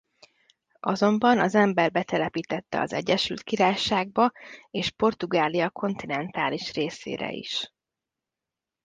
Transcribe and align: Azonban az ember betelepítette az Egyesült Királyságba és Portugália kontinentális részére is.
Azonban 0.79 1.39
az 1.39 1.55
ember 1.55 1.91
betelepítette 1.91 2.79
az 2.81 2.93
Egyesült 2.93 3.43
Királyságba 3.43 4.31
és 4.71 4.89
Portugália 4.89 5.69
kontinentális 5.69 6.73
részére 6.73 7.31
is. 7.31 7.71